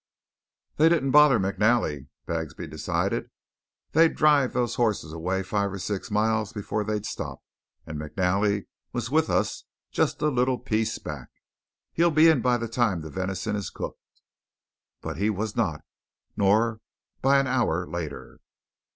"They 0.77 0.89
didn't 0.89 1.11
bother 1.11 1.37
McNally," 1.37 2.07
Bagsby 2.25 2.65
decided. 2.67 3.29
"They'd 3.91 4.15
drive 4.15 4.51
those 4.51 4.73
hosses 4.73 5.13
away 5.13 5.43
five 5.43 5.71
or 5.71 5.77
six 5.77 6.09
miles 6.09 6.51
before 6.53 6.83
they'd 6.83 7.05
stop; 7.05 7.43
and 7.85 7.99
McNally 7.99 8.65
was 8.93 9.11
with 9.11 9.29
us 9.29 9.63
just 9.91 10.19
a 10.23 10.29
little 10.29 10.57
piece 10.57 10.97
back. 10.97 11.29
He'll 11.93 12.09
be 12.09 12.29
in 12.29 12.41
by 12.41 12.57
the 12.57 12.67
time 12.67 13.01
the 13.01 13.11
venison 13.11 13.55
is 13.55 13.69
cooked." 13.69 14.23
But 15.01 15.17
he 15.17 15.29
was 15.29 15.55
not; 15.55 15.81
nor 16.35 16.81
by 17.21 17.37
an 17.37 17.45
hour 17.45 17.85
later. 17.85 18.39